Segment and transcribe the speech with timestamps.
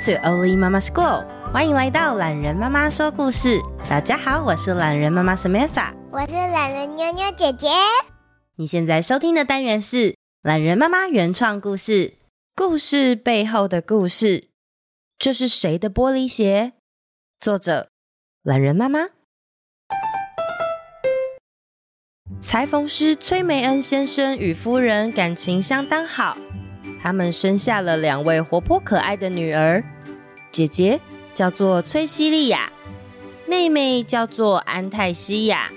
[0.00, 3.60] To Oli Mama School，欢迎来到懒人妈妈说故事。
[3.86, 7.68] 大家好，我是懒人妈妈 Samantha，我是懒人妞妞姐姐。
[8.56, 12.14] 你现在收听的单元是懒人妈妈原创故事，
[12.56, 14.48] 故事背后的故事。
[15.18, 16.72] 这是谁的玻璃鞋？
[17.38, 17.90] 作者：
[18.42, 19.08] 懒人妈妈。
[22.40, 26.38] 裁缝师崔梅恩先生与夫人感情相当好。
[27.02, 29.82] 他们生下了两位活泼可爱的女儿，
[30.50, 31.00] 姐姐
[31.32, 32.70] 叫做崔西莉亚，
[33.46, 35.70] 妹妹叫做安泰西亚，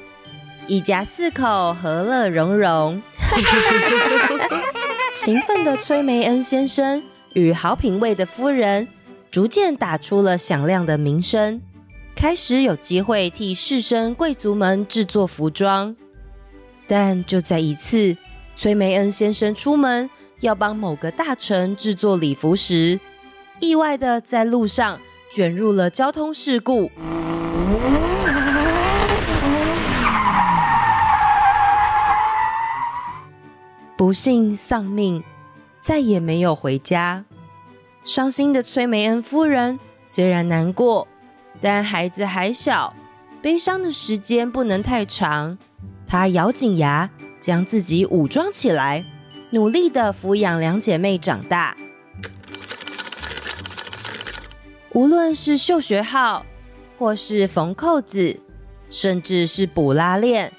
[0.68, 3.02] 一家四口和乐融融。
[5.16, 7.02] 勤奋的崔梅恩先生
[7.34, 8.88] 与好品味的夫人，
[9.32, 11.62] 逐渐打出了响亮的名声，
[12.16, 15.96] 开始有机会替士绅贵族们制作服装。
[16.86, 18.18] 但就在一次，
[18.58, 20.10] 崔梅恩先生出门。
[20.44, 23.00] 要帮某个大臣制作礼服时，
[23.62, 25.00] 意外的在路上
[25.32, 26.92] 卷入了交通事故，
[33.96, 35.24] 不幸丧命，
[35.80, 37.24] 再也没有回家。
[38.04, 41.08] 伤心的崔梅恩夫人虽然难过，
[41.62, 42.94] 但孩子还小，
[43.42, 45.58] 悲伤的时间不能太长。
[46.06, 49.06] 她咬紧牙，将自己武装起来。
[49.54, 51.78] 努力的抚养两姐妹长大，
[54.94, 56.44] 无论是绣学号，
[56.98, 58.40] 或是缝扣子，
[58.90, 60.52] 甚至是补拉链、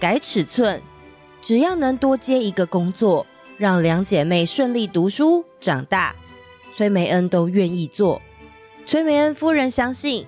[0.00, 0.82] 改尺寸，
[1.40, 3.24] 只要能多接一个工作，
[3.56, 6.16] 让两姐妹顺利读书长大，
[6.74, 8.20] 崔梅恩都愿意做。
[8.84, 10.26] 崔梅恩夫人相信，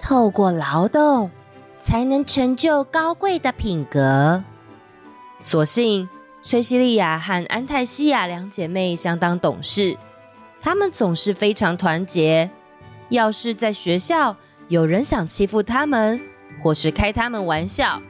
[0.00, 1.30] 透过劳动
[1.78, 4.42] 才能成就高贵的品格。
[5.38, 6.08] 所幸。
[6.48, 9.98] 崔西利亚和安泰西亚两姐妹相当懂事，
[10.58, 12.48] 她们总是非常团结。
[13.10, 14.34] 要是在学校
[14.68, 16.18] 有人想欺负她们，
[16.62, 18.00] 或是开她们玩笑，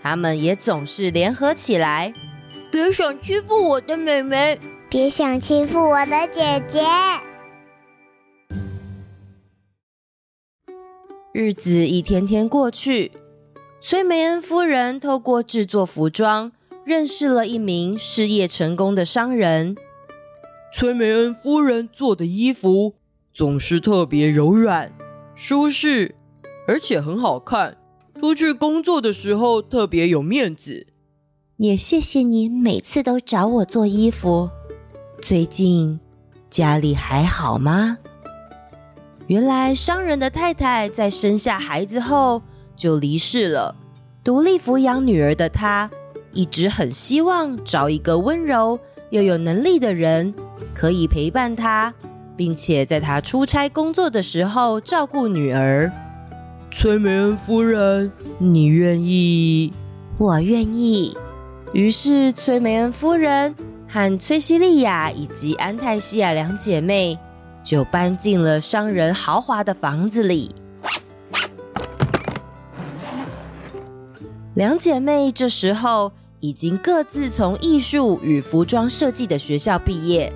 [0.00, 2.14] 她们也总是联合起来。
[2.70, 6.86] 别想欺负我的妹妹，别想欺负我的姐姐。
[11.32, 13.10] 日子一天天过去，
[13.80, 16.52] 崔梅恩夫人透过制作服装。
[16.84, 19.76] 认识了一名事业成功的商人。
[20.72, 22.94] 崔梅恩夫人做的衣服
[23.32, 24.92] 总是特别柔软、
[25.34, 26.14] 舒适，
[26.66, 27.76] 而且很好看。
[28.18, 30.88] 出去工作的时候特别有面子。
[31.56, 34.50] 也谢谢你每次都找我做衣服。
[35.20, 36.00] 最近
[36.48, 37.98] 家里还好吗？
[39.26, 42.42] 原来商人的太太在生下孩子后
[42.74, 43.76] 就离世了，
[44.24, 45.90] 独立抚养女儿的她。
[46.32, 48.78] 一直很希望找一个温柔
[49.10, 50.32] 又有能力的人，
[50.72, 51.92] 可以陪伴他，
[52.36, 55.90] 并且在他出差工作的时候照顾女儿。
[56.70, 59.72] 崔梅恩夫人，你愿意？
[60.18, 61.16] 我愿意。
[61.72, 63.52] 于是，崔梅恩夫人
[63.88, 67.18] 和崔西利亚以及安泰西亚两姐妹
[67.64, 70.54] 就搬进了商人豪华的房子里。
[74.54, 76.12] 两姐妹这时候。
[76.40, 80.32] 已经各自从艺术与服装设计的学校毕业，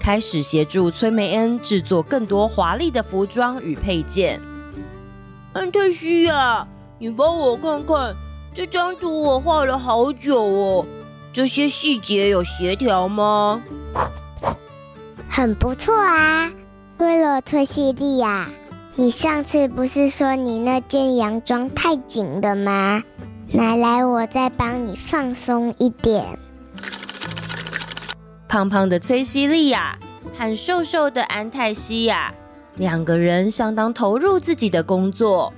[0.00, 4.40] 开始协助崔梅恩制作更多华丽的服装与配件。
[5.52, 6.66] 安特西亚，
[7.00, 8.14] 你帮我看看
[8.54, 10.86] 这张图，我画了好久哦，
[11.32, 13.60] 这些细节有协调吗？
[15.28, 16.52] 很不错啊。
[16.98, 18.48] 为了，崔西利亚，
[18.94, 23.02] 你上次不是说你那件洋装太紧了吗？
[23.50, 26.38] 拿来，我再帮你放松一点。
[28.46, 29.98] 胖胖的崔西莉亚
[30.36, 32.32] 和瘦瘦的安泰西亚
[32.76, 35.52] 两个人相当投入自己的工作，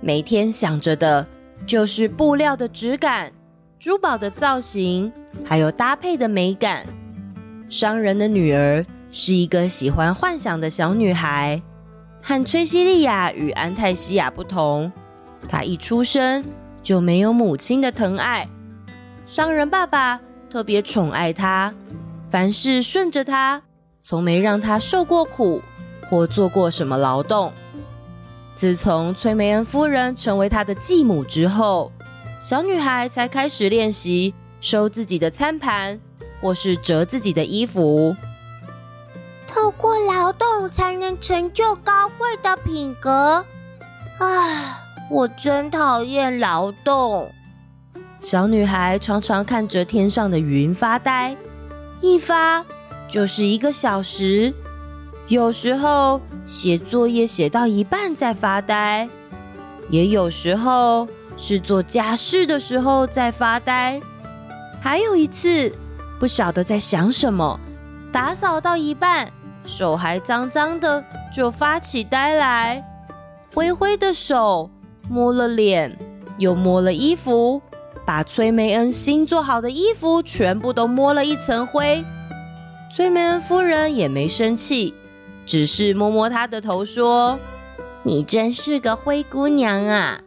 [0.00, 1.26] 每天想着的
[1.66, 3.32] 就是布料的质感、
[3.78, 5.10] 珠宝的造型，
[5.44, 6.86] 还有搭配的美感。
[7.68, 11.62] 商人的女儿是一个喜欢幻想的小女孩，
[12.22, 14.92] 和崔西莉亚与安泰西亚不同，
[15.48, 16.44] 她一出生。
[16.82, 18.48] 就没有母亲的疼爱，
[19.24, 20.20] 商人爸爸
[20.50, 21.72] 特别宠爱她，
[22.28, 23.62] 凡事顺着她，
[24.00, 25.62] 从没让她受过苦
[26.10, 27.52] 或做过什么劳动。
[28.54, 31.92] 自从崔梅恩夫人成为她的继母之后，
[32.40, 36.00] 小女孩才开始练习收自己的餐盘，
[36.40, 38.16] 或是折自己的衣服。
[39.46, 43.46] 透过劳动才能成就高贵的品格，
[44.18, 44.81] 唉。
[45.12, 47.30] 我真讨厌劳动。
[48.18, 51.36] 小女孩常常看着天上的云发呆，
[52.00, 52.64] 一发
[53.10, 54.54] 就是一个小时，
[55.28, 59.06] 有时候写作业写到一半在发呆，
[59.90, 61.06] 也有时候
[61.36, 64.00] 是做家事的时候在发呆。
[64.80, 65.70] 还有一次，
[66.18, 67.60] 不晓得在想什么，
[68.10, 69.30] 打扫到一半，
[69.62, 72.82] 手还脏脏的，就发起呆来，
[73.52, 74.70] 灰灰的手
[75.08, 75.98] 摸了脸，
[76.38, 77.60] 又摸了衣服，
[78.04, 82.04] 把崔梅恩新做好的衣服全部都摸了一层灰。
[82.94, 84.94] 崔梅恩夫人也没生气。
[85.44, 87.36] 只是摸摸她的头，说
[88.06, 90.20] ：“你真是个灰姑娘啊！”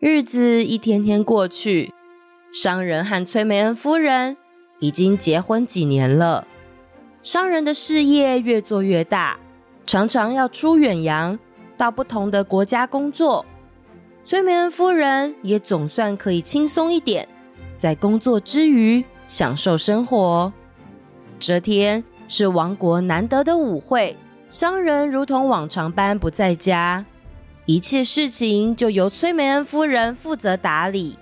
[0.00, 1.92] 日子一天天过去，
[2.50, 4.38] 商人和崔梅恩夫人
[4.78, 6.46] 已经结婚几年了。
[7.22, 9.38] 商人的事业越做越大，
[9.86, 11.38] 常常要出远洋，
[11.76, 13.44] 到不同的国家工作。
[14.24, 17.28] 崔梅恩夫人也总算可以轻松一点。
[17.76, 20.52] 在工作之余享受生活。
[21.38, 24.16] 这天是王国难得的舞会，
[24.50, 27.04] 商人如同往常般不在家，
[27.66, 31.16] 一切事情就由崔梅恩夫人负责打理。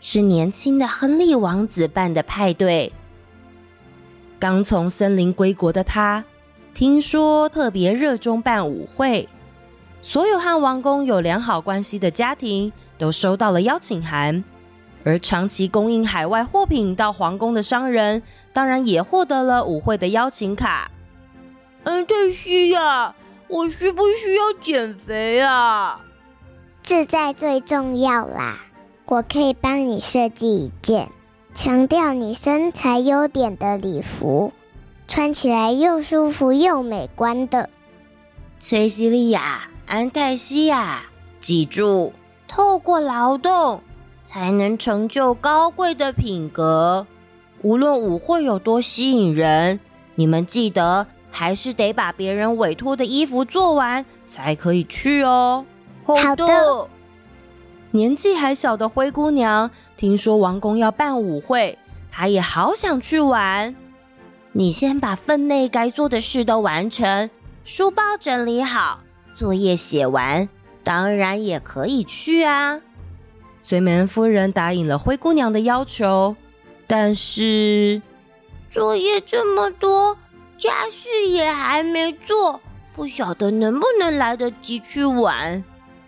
[0.00, 2.92] 是年轻的亨利王子办的派对。
[4.42, 6.24] 刚从森林归国的他，
[6.74, 9.28] 听说特别热衷办舞会，
[10.02, 14.42] 所有和王宫有良好关系的家庭都收到了邀请函。
[15.04, 18.20] 而长期供应海外货品到皇宫的商人，
[18.52, 20.90] 当然也获得了舞会的邀请卡。
[21.84, 23.14] 安泰西呀，
[23.46, 26.00] 我需不需要减肥啊？
[26.82, 28.58] 自在最重要啦！
[29.06, 31.08] 我可以帮你设计一件
[31.54, 34.52] 强调你身材优点的礼服，
[35.06, 37.68] 穿起来又舒服又美观的。
[38.58, 41.04] 崔西利亚，安泰西亚，
[41.40, 42.12] 记住，
[42.48, 43.80] 透过劳动。
[44.24, 47.08] 才能成就高贵的品格。
[47.62, 49.80] 无论舞会有多吸引人，
[50.14, 55.66] 你们记得还是得把别人委托的衣服做完才可以去哦。
[56.04, 56.22] 好的。
[56.24, 56.88] 好的。
[57.90, 59.72] 年纪还小的灰姑娘
[60.02, 61.78] 听说王宫要办舞会，
[62.10, 63.76] 她也好想去玩。
[64.50, 67.30] 你先把分内该做的事都完成，
[67.62, 69.04] 书包整理好，
[69.36, 70.48] 作业写完，
[70.82, 72.80] 当然也可以去啊。
[73.62, 76.34] 崔梅恩夫人答应了灰姑娘的要求，
[76.88, 78.02] 但是
[78.72, 80.18] 作业这么多，
[80.58, 82.60] 家事也还没做，
[82.92, 85.62] 不晓得能不能来得及去玩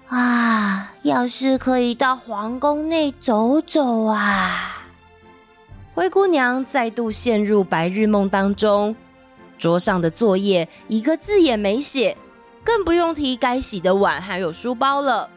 [0.09, 0.93] 啊！
[1.03, 4.87] 要是可以到皇宫内走走啊！
[5.95, 8.97] 灰姑娘再度陷入白日梦当中，
[9.59, 12.17] 桌上的作业一个字也没写，
[12.65, 15.29] 更不用提该洗的碗还有书包了。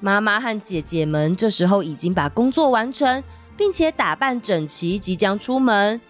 [0.00, 3.24] 妈妈和姐姐们这时候已经把工作完成，
[3.56, 6.00] 并且打扮整齐，即将出门。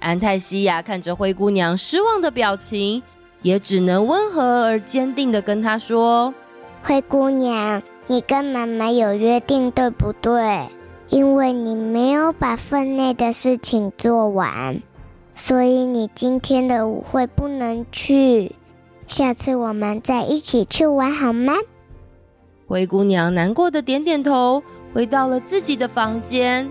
[0.00, 3.02] 安泰西亚看着灰姑娘失望的表情，
[3.42, 6.32] 也只能温和而坚定地跟她说
[6.86, 10.68] ：“灰姑娘，你跟妈妈有约定，对不对？
[11.08, 14.80] 因为你没有把分内的事情做完，
[15.34, 18.54] 所以你今天的舞会不能去。
[19.08, 21.54] 下次我们再一起去玩好吗？”
[22.68, 24.62] 灰姑娘难过的点点头，
[24.94, 26.70] 回到了自己的房间。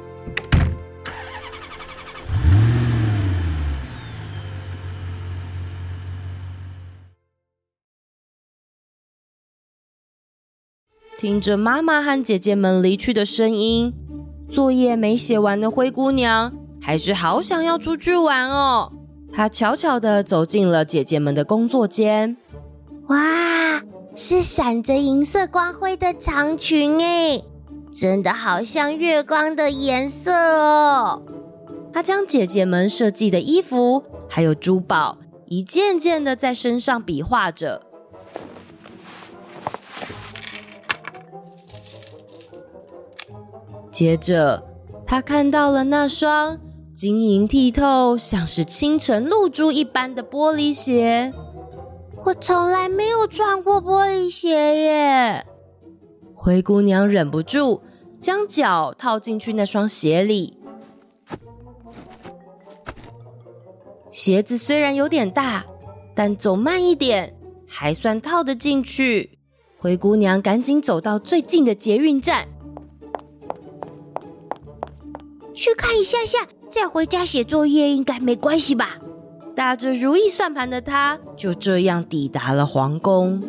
[11.17, 13.93] 听着妈妈和姐姐们离去的声音，
[14.49, 18.91] 作业没写完的灰姑娘还是好想要出去玩哦。
[19.31, 22.35] 她悄悄的走进了姐姐们的工作间。
[23.07, 23.81] 哇！
[24.13, 27.41] 是闪着银色光辉的长裙哎，
[27.91, 31.21] 真的好像月光的颜色哦。
[31.91, 35.17] 她将姐姐们设计的衣服还有珠宝
[35.47, 37.81] 一件件的在身上比划着，
[43.95, 44.61] 接着
[45.07, 46.59] 他看到了那双
[46.93, 51.31] 晶莹剔透、像是清晨露珠一般的玻璃鞋。
[52.25, 55.45] 我从来没有穿过玻璃鞋耶！
[56.33, 57.83] 灰姑娘忍不住
[58.19, 60.57] 将脚套进去那双鞋里。
[64.11, 65.63] 鞋子虽然有点大，
[66.13, 67.33] 但走慢一点
[67.65, 69.39] 还算套得进去。
[69.79, 72.49] 灰姑娘赶紧走到最近的捷运站，
[75.55, 78.97] 去看一下下再回家写作业应该没关系吧。
[79.55, 83.41] 打着如意算盘的他就这样抵达了皇宫。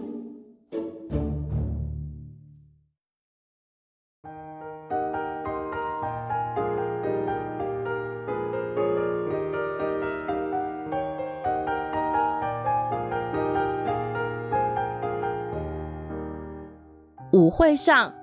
[17.33, 18.15] 舞会上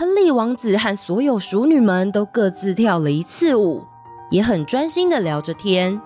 [0.00, 3.84] 亨利王子和所有淑女们都各自跳了一次舞，
[4.30, 6.00] 也很专心的聊着天。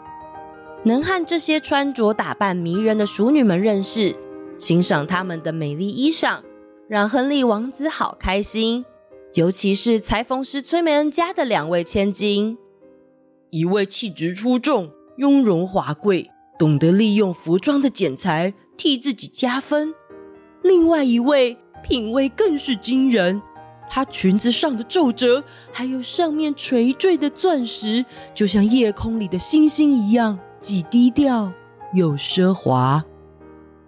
[0.83, 4.17] 能和这些穿着打扮迷人的淑女们认识，
[4.59, 6.41] 欣赏她们的美丽衣裳，
[6.89, 8.85] 让亨利王子好开心。
[9.35, 12.59] 尤其是裁缝师崔梅恩家的两位千金，
[13.51, 19.95] 一位气质出众、雍容华贵，懂得利用服装的剪裁替自己加分；
[20.65, 23.41] 另外一位品味更是惊人。
[23.88, 31.53] 她裙子上的皱褶，还有上面垂坠的钻石，就像夜空里的星星一样，既低调
[31.93, 33.05] 又奢华。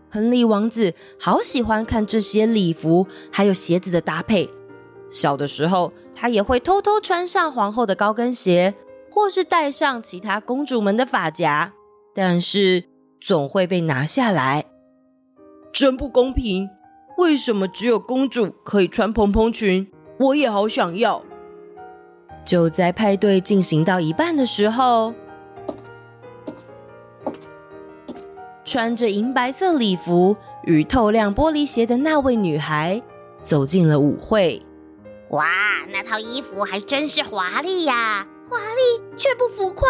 [0.08, 4.48] 亨利王子好喜欢看这些礼服还有鞋子的搭配。
[5.08, 8.74] 小的时候，他也会偷偷穿上皇后的高跟鞋，
[9.10, 11.72] 或是戴上其他公主们的发夹，
[12.14, 12.84] 但是
[13.20, 14.64] 总会被拿下来。
[15.72, 16.70] 真不公平！
[17.18, 19.90] 为什么只有公主可以穿蓬蓬裙？
[20.18, 21.22] 我也好想要。
[22.44, 25.14] 就在派对进行到一半的时候，
[28.64, 33.02] 穿着银白色礼服与透亮玻璃鞋的那位女孩
[33.42, 34.62] 走进了舞会。
[35.30, 35.44] 哇，
[35.90, 38.26] 那套衣服还真是华丽呀！
[38.48, 39.88] 华丽却不浮夸，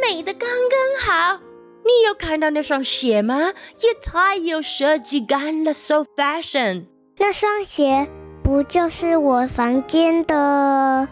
[0.00, 1.40] 美得刚刚好。
[1.88, 3.54] 你有看到那双鞋吗？
[3.82, 6.84] 也太有设计感了，so fashion。
[7.16, 8.06] 那双鞋
[8.44, 11.08] 不就是我房间的？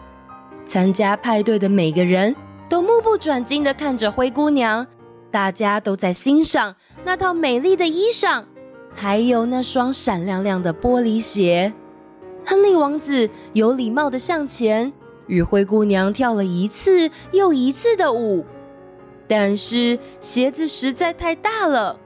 [0.65, 2.35] 参加派对的每个人
[2.69, 4.85] 都目不转睛的看着灰姑娘，
[5.31, 8.43] 大家都在欣赏那套美丽的衣裳，
[8.93, 11.73] 还有那双闪亮亮的玻璃鞋。
[12.45, 14.93] 亨利王子有礼貌的向前
[15.25, 18.45] 与灰姑娘跳了一次又一次的舞。
[19.27, 21.99] 但是鞋子实在太大了，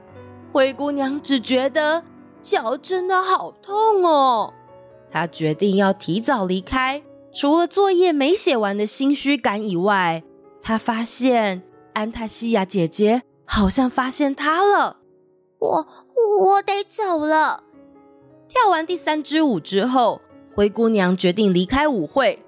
[0.52, 2.02] 灰姑娘只觉得
[2.42, 4.52] 脚真的好痛哦。
[5.10, 7.02] 她决定要提早离开，
[7.32, 10.24] 除了作业没写完的心虚感以外，
[10.60, 11.62] 她发现
[11.92, 14.98] 安塔西亚姐姐好像发现她了。
[15.58, 15.86] 我
[16.40, 17.62] 我得走了。
[18.48, 20.20] 跳完第三支舞之后，
[20.52, 22.42] 灰姑娘决定离开舞会。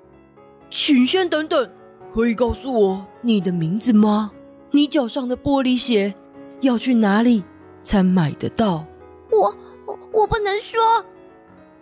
[0.69, 1.71] 请先等等，
[2.12, 4.33] 可以告诉我你的名字吗？
[4.75, 6.16] 你脚上的玻璃鞋
[6.61, 7.45] 要去哪里
[7.85, 8.88] 才买得到？
[9.31, 11.07] 我我我不能说，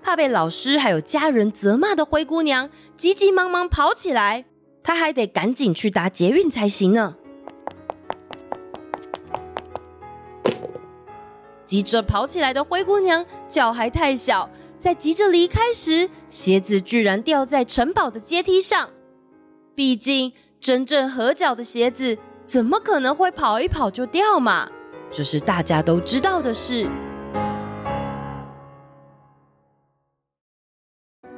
[0.02, 4.44] 怕被老师还有家人责骂的灰姑娘急急忙忙跑起来，
[4.82, 7.16] 她还得赶紧去搭捷运才行呢。
[11.64, 18.90] 急着跑起来的灰姑娘脚还太小，在急着离开时，鞋子居然掉在城堡的阶梯上。
[19.74, 22.18] 毕竟真正合脚的鞋子。
[22.52, 24.68] 怎么可能会跑一跑就掉嘛？
[25.10, 26.86] 这是大家都知道的事。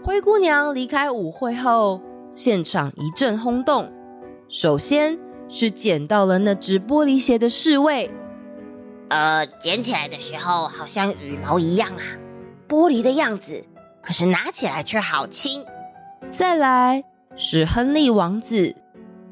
[0.03, 2.03] 灰姑娘离开舞会后，
[2.33, 3.93] 现场一阵轰动。
[4.49, 5.17] 首先
[5.49, 8.11] 是捡到了那只玻璃鞋的侍卫，
[9.11, 12.03] 呃，捡起来的时候好像羽毛一样啊，
[12.69, 13.65] 玻璃的样子，
[14.03, 15.65] 可是拿起来却好轻。
[16.29, 17.05] 再来
[17.37, 18.75] 是亨利王子。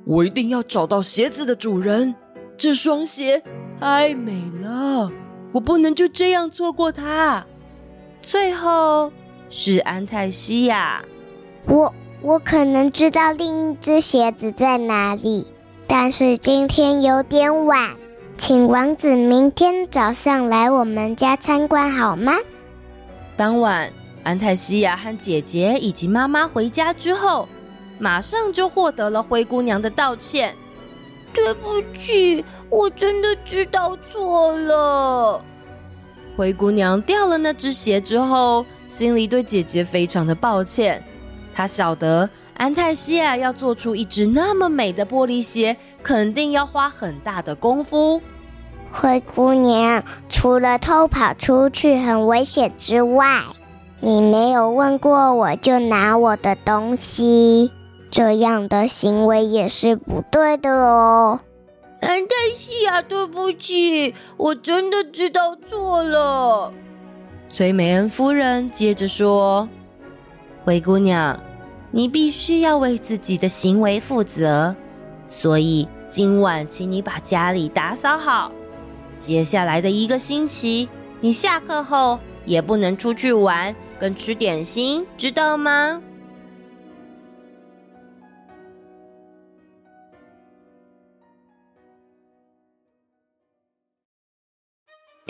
[0.05, 2.15] 我一定要找到鞋子的主人，
[2.57, 3.43] 这双鞋
[3.79, 5.11] 太美了，
[5.53, 7.47] 我不能就这样错过它。
[8.21, 9.13] 最后
[9.49, 11.05] 是安泰西亚，
[11.67, 15.47] 我我可能知道另一只鞋子在哪里，
[15.87, 17.91] 但是今天有点晚，
[18.37, 22.33] 请王子明天早上来我们家参观好吗？
[23.37, 23.89] 当晚，
[24.25, 27.49] 安泰西亚和姐姐以及妈妈回家之后。
[28.03, 30.57] 马上就获得了灰姑娘的道歉。
[31.33, 35.41] 对不起，我真的知道错了。
[36.37, 41.01] 灰姑娘掉了那只鞋之后，心里对姐姐非常的抱歉。
[41.55, 48.21] 她晓得安泰西亚要做出一只那么美的玻璃鞋，肯定要花很大的功夫。
[48.91, 53.43] 灰姑娘，除了偷跑出去很危险之外，
[54.01, 57.71] 你没有问过我就拿我的东西。
[58.13, 61.41] 这样的行为也是不对的哦。
[62.03, 66.75] 安黛西亚，对不起，我真的知道错了。
[67.49, 69.67] 崔美恩夫人接着说
[70.63, 71.41] ：“灰姑娘，
[71.91, 74.77] 你必须要为自己的行为负责，
[75.27, 78.53] 所以今晚请你把家里打扫好。
[79.17, 80.87] 接下来的一个星期，
[81.23, 86.03] 你下课后也不能出去玩跟吃点心，知道吗？”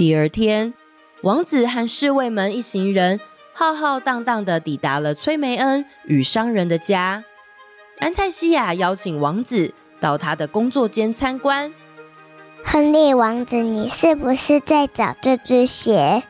[0.03, 0.75] 第二天，
[1.21, 3.21] 王子和侍卫们一行人
[3.53, 7.23] 浩浩荡荡的抵达了崔梅恩与商人的家。
[8.01, 11.73] 安泰西亚邀请王子到他的工作间参观。
[12.65, 16.25] 亨利王子，你是不是在找这只鞋？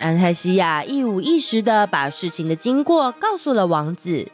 [0.00, 4.32] 安泰西亚一五一十的把事情的经过告诉了王子。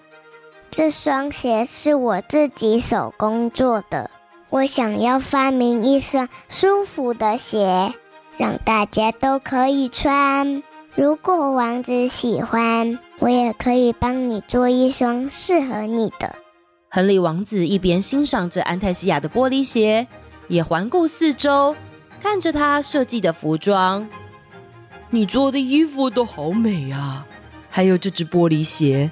[0.71, 4.11] 这双鞋是我自己手工做的，
[4.49, 7.93] 我想要发明一双舒服的鞋，
[8.39, 10.63] 让大家都可以穿。
[10.95, 16.37] 如果王子喜欢，我也可以帮你做一双适合你的。
[16.89, 20.07] 亨利王子一边欣赏着安泰西亚的玻璃鞋，
[20.49, 21.77] 也环顾四周，
[22.21, 24.09] 看着他设计的服装。
[25.11, 27.27] 你做的衣服都好美啊，
[27.69, 29.11] 还有这只玻璃鞋，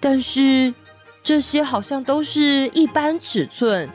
[0.00, 0.74] 但是
[1.22, 3.88] 这些好像都是一般尺寸。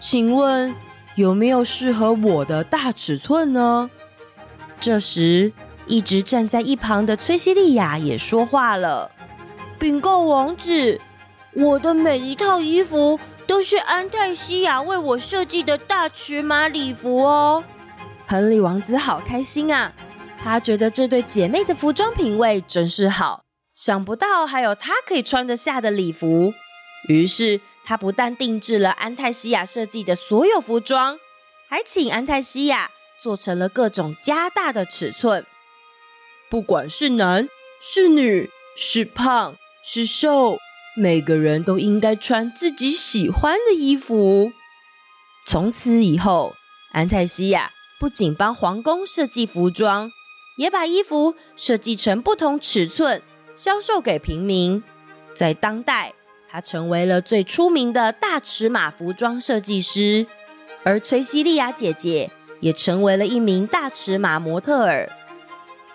[0.00, 0.74] 请问
[1.14, 3.90] 有没有适合我的大尺寸呢？
[4.82, 5.52] 这时，
[5.86, 9.12] 一直站在一旁的崔西莉亚也说话了
[9.78, 11.00] ：“禀告王子，
[11.54, 17.62] 我的每一套衣服。”都是安泰西亚为我设计的大尺码礼服哦。
[18.26, 19.92] 亨利王子好开心啊，
[20.42, 23.42] 他觉得这对姐妹的服装品味真是好，
[23.74, 26.54] 想不到还有他可以穿得下的礼服。
[27.08, 31.18] 于是他不但定制了安泰西亚设计的所有服装，
[31.68, 32.91] 还请安泰西亚
[33.22, 35.46] 做成了各种加大的尺寸，
[36.50, 37.48] 不管是男
[37.80, 40.58] 是女，是胖是瘦。
[40.96, 44.52] 每个人都应该穿自己喜欢的衣服。
[45.46, 46.54] 从此以后，
[46.92, 47.70] 安泰西亚
[48.00, 50.10] 不仅帮皇宫设计服装，
[50.56, 53.22] 也把衣服设计成不同尺寸，
[53.54, 54.82] 销售给平民。
[55.32, 56.12] 在当代，
[56.50, 60.26] 她成为了最出名的大尺码服装设计师。
[60.84, 62.30] 而崔西莉亚姐姐
[62.62, 65.10] 也成为了一名大尺码模特儿。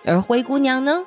[0.05, 1.05] 而灰姑娘呢？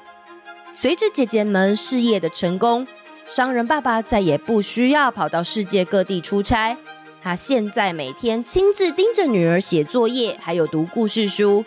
[0.72, 2.88] 随着姐姐们事业的成功。
[3.26, 6.76] 商人爸爸再也不需要跑到世界各地出差，
[7.22, 11.64] 他现在每天亲自盯着女儿写作业，还有读故事书。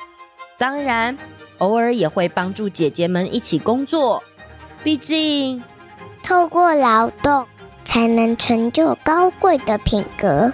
[0.58, 1.17] 当然，
[1.60, 4.21] 偶尔也会帮助姐姐们一起工作。
[4.84, 5.63] 毕竟，
[6.21, 7.47] 透过劳动
[7.86, 10.51] 才能成就高贵的品格。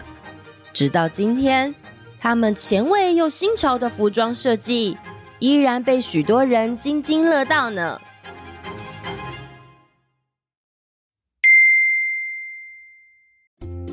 [0.71, 1.73] 直到今天，
[2.19, 4.97] 他们前卫又新潮的服装设计，
[5.39, 7.99] 依然被许多人津津乐道呢。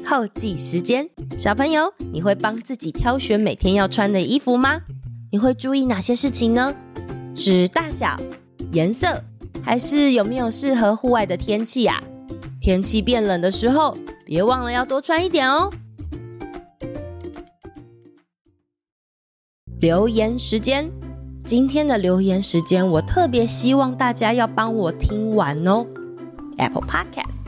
[0.04, 1.08] 后记时间，
[1.38, 4.80] 小朋友，你会帮自己挑选每天要穿的衣服吗？
[5.30, 6.74] 你会注意哪些事情呢？
[7.34, 8.18] 是大小、
[8.72, 9.22] 颜色，
[9.62, 12.02] 还是有没有适合户外的天气啊？
[12.60, 15.72] 天气变冷的时候，别忘了要多穿一点哦。
[19.80, 20.90] 留言时间，
[21.44, 25.84] 今天的留言时间，我特别希望大家要帮我听完哦。
[26.56, 27.40] Apple Podcast，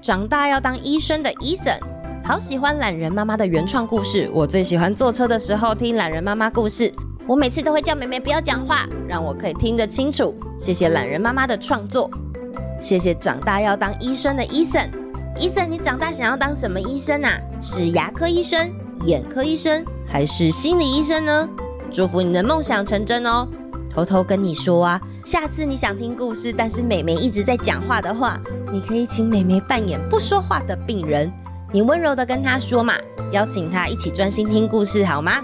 [0.00, 1.78] 长大要当医生的伊森。
[2.24, 6.90] 好喜欢懒人妈妈的原创故事，我最喜欢坐车的时候听懒人妈妈故事。
[7.26, 10.34] 我每次都会叫妹妹不要讲话，让我可以听得清楚。
[10.58, 12.10] 谢谢懒人妈妈的创作，
[12.80, 14.90] 谢谢长大要当医生的伊森。
[15.38, 17.38] 伊森，你长大想要当什么医生啊？
[17.60, 18.72] 是牙科医生、
[19.04, 21.46] 眼科医生，还是心理医生呢？
[21.90, 23.48] 祝福你的梦想成真哦！
[23.88, 28.38] 偷偷跟你说啊，下次你想听故事，但是妹妹一直在讲话的话，
[28.70, 31.32] 你可以请妹妹扮演不说话的病人。
[31.72, 32.94] 你温柔的跟她说嘛，
[33.32, 35.42] 邀请她一起专心听故事好吗？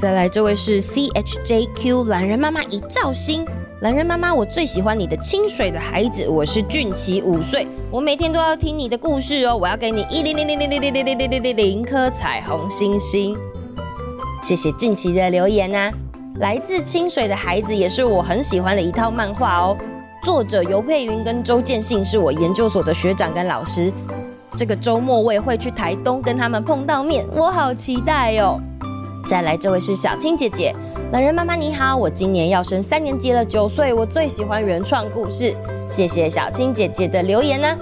[0.00, 3.46] 再来，这位是 C H J Q 懒人妈妈一兆星，
[3.80, 13.36] 懒人妈妈，我最喜欢你的清水的孩子，我是俊奇五岁，我每天都要听你的故事哦，我要给你一零零零零零零零零零零零颗彩虹星星。
[14.42, 15.92] 谢谢俊奇的留言啊，
[16.36, 19.76] 来自清水的孩子也是我很喜欢的一套漫画哦，
[20.24, 23.92] 作者游佩云跟周建信是我研究所的学长跟老师。
[24.56, 28.58] 这个周末我也会去台东跟他们碰到面，我好期待哟！
[29.28, 30.74] 再来，这位是小青姐姐，
[31.12, 35.54] 榄仁妈妈你好，我今年要升三年级了，九岁，我最喜欢原创故事，
[35.90, 37.78] 谢谢小青姐姐的留言呢。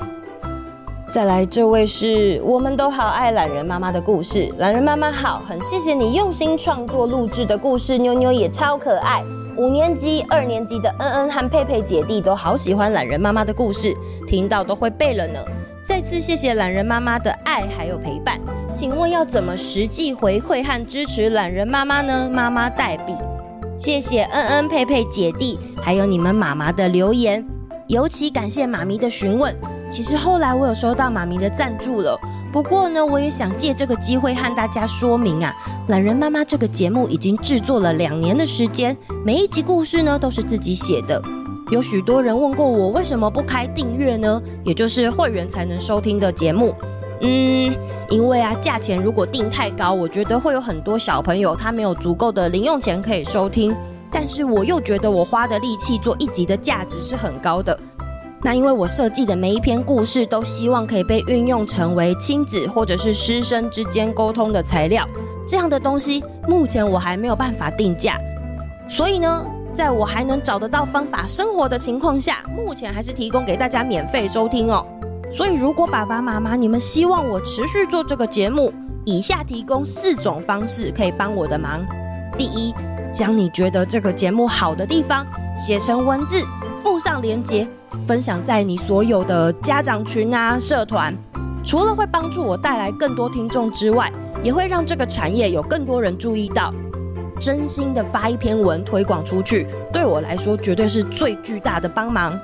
[1.10, 9.24] 再来，这位是我们都好爱懒人妈妈的故事，懒人妈妈好，很谢谢你用心创作录制的故事，妞妞也超可爱。
[9.56, 15.40] 五年级、二年级的恩恩和佩佩姐弟都好喜欢懒人妈妈的故事，听到都会背了呢。
[15.82, 18.38] 再次谢谢懒人妈妈的爱还有陪伴，
[18.74, 22.30] 请问要怎么实际回馈和支持懒人妈妈呢？
[22.30, 23.14] 妈妈代笔，
[23.78, 27.44] 谢谢恩恩、佩佩姐弟，还有你们妈妈的留言，
[27.86, 29.56] 尤其感谢妈咪的询问。
[29.90, 32.18] 其实后来我有收到妈咪的赞助了，
[32.52, 35.54] 不过呢，我也想借这个机会和大家说明啊，
[35.88, 41.20] 懒人妈妈这个节目已经制作了两年的时间，每一集故事呢都是自己写的。
[41.70, 44.40] 有许多人问过我，为什么不开订阅呢？
[44.64, 46.74] 也就是会员才能收听的节目。
[47.20, 47.74] 嗯，
[48.10, 53.74] 因为啊，价钱如果定太高，我觉得会有很多小朋友他没有足够的零用钱可以收听。
[54.10, 57.78] 但是我又觉得我花的力气做一集的价值是很高的。
[58.42, 65.04] 那因为我设计的每一篇故事都希望可以被运用成为亲子或者是师生之间沟通的材料，
[65.46, 68.16] 这样的东西目前我还没有办法定价。
[68.88, 74.86] 所以呢，在我还能找得到方法生活的情况下，目前还是提供给大家免费收听哦。
[75.30, 78.72] 所以如果爸爸妈妈你们希望我持续做这个节目，
[79.04, 81.84] 以下提供四种方式可以帮我的忙。
[82.36, 82.72] 第一，
[83.12, 86.40] 将你觉得这个节目好的地方写成文字，
[86.82, 87.66] 附上连接，
[88.06, 91.14] 分享在你所有的家长群啊、社团。
[91.64, 94.10] 除了会帮助我带来更多听众之外，
[94.42, 96.72] 也会让这个产业有更多人注意到。
[97.40, 102.36] 真心的发一篇文推广出去，对我来说绝对是最巨大的帮忙。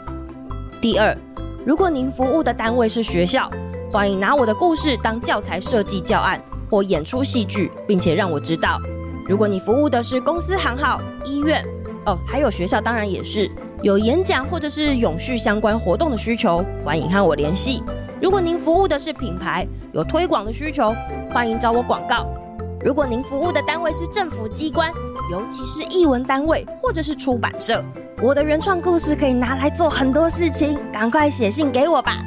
[0.80, 1.16] 第二，
[1.64, 3.50] 如果您服务的单位是学校，
[3.90, 8.80] 欢迎拿我的故事当教材设计教案或演出戏剧，并且让我知道。
[9.26, 11.64] 如果你服务的是公司行号、医院，
[12.04, 13.50] 哦，还有学校，当然也是
[13.84, 17.82] 有演讲或者是永续相关活动的需求，欢迎和我联系。
[18.18, 20.94] 如果您服务的是品牌，有推广的需求，
[21.30, 22.26] 欢迎找我广告。
[22.82, 24.90] 如果您服务的单位是政府机关，
[25.30, 27.84] 尤其是艺文单位或者是出版社，
[28.22, 32.24] 我的原创故事可以拿来做很多事情，赶快写信给我吧。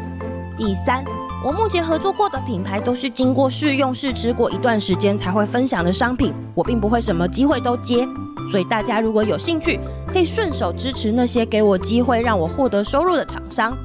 [0.56, 1.04] 第三，
[1.44, 8.08] 我目前合作过的品牌都是经过试用试吃过一段时间才会分享的商品，我并不会什么机会都接，
[8.52, 9.80] 所以大家如果有兴趣，
[10.12, 13.78] 可以顺手支持那些给我机会让我获得收入的厂商。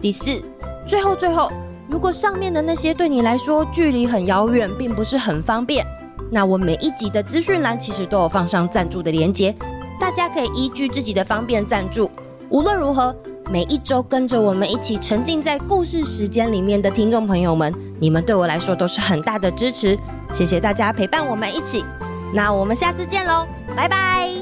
[0.00, 0.42] 第四，
[0.86, 1.50] 最后最后，
[1.88, 5.84] 如果上面的那些对你来说距离很遥远，并不是很方便。
[6.30, 9.54] 那我每一集的资讯栏其实都有放上赞助的连接，
[9.98, 12.10] 大家可以依据自己的方便赞助。
[12.48, 13.14] 无论如何，
[13.50, 19.98] 每一周跟着我们一起沉浸在故事时间里面的听众朋友们，你们对我来说都是很大的支持。
[20.32, 21.84] 谢谢大家陪伴我们一起，
[22.32, 23.44] 那我们下次见喽，
[23.76, 24.39] 拜拜。